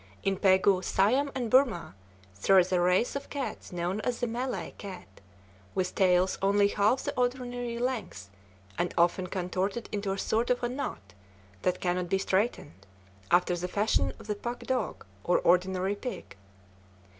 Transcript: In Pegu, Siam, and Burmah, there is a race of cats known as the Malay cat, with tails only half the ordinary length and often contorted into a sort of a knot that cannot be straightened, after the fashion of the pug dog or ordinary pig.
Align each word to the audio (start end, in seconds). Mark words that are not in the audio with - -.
In 0.23 0.37
Pegu, 0.37 0.83
Siam, 0.83 1.31
and 1.35 1.51
Burmah, 1.51 1.93
there 2.41 2.57
is 2.57 2.71
a 2.71 2.81
race 2.81 3.15
of 3.15 3.29
cats 3.29 3.71
known 3.71 4.01
as 4.01 4.19
the 4.19 4.25
Malay 4.25 4.71
cat, 4.79 5.05
with 5.75 5.93
tails 5.93 6.39
only 6.41 6.69
half 6.69 7.03
the 7.03 7.13
ordinary 7.15 7.77
length 7.77 8.31
and 8.79 8.95
often 8.97 9.27
contorted 9.27 9.87
into 9.91 10.11
a 10.11 10.17
sort 10.17 10.49
of 10.49 10.63
a 10.63 10.69
knot 10.69 11.13
that 11.61 11.79
cannot 11.81 12.09
be 12.09 12.17
straightened, 12.17 12.87
after 13.29 13.55
the 13.55 13.67
fashion 13.67 14.11
of 14.17 14.25
the 14.25 14.33
pug 14.33 14.65
dog 14.65 15.05
or 15.23 15.37
ordinary 15.41 15.93
pig. 15.95 16.35